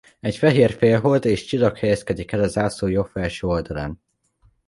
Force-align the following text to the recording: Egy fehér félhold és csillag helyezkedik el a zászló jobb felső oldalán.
Egy 0.19 0.35
fehér 0.37 0.71
félhold 0.71 1.25
és 1.25 1.45
csillag 1.45 1.77
helyezkedik 1.77 2.31
el 2.31 2.39
a 2.43 2.47
zászló 2.47 2.87
jobb 2.87 3.07
felső 3.07 3.47
oldalán. 3.47 3.99